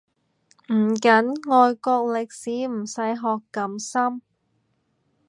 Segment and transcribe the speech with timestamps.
[0.73, 4.23] 唔緊，外國歷史唔使學咁深